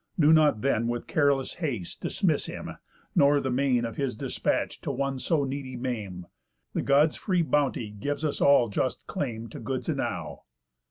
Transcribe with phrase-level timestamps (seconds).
[0.19, 2.71] Do not then With careless haste dismiss him,
[3.15, 6.25] nor the main Of his dispatch to one so needy maim,
[6.73, 10.45] The Gods' free bounty gives us all just claim To goods enow."